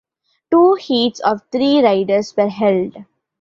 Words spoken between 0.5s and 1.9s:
heats of three